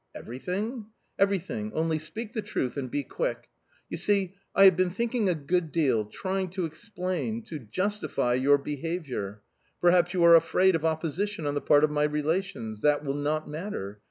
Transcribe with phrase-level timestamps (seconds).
[0.15, 0.87] "Everything?"...
[1.19, 1.71] "Everything...
[1.73, 2.75] only speak the truth...
[2.75, 3.49] and be quick...
[3.87, 8.57] You see, I have been thinking a good deal, trying to explain, to justify, your
[8.57, 9.43] behaviour.
[9.79, 12.81] Perhaps you are afraid of opposition on the part of my relations...
[12.81, 13.99] that will not matter.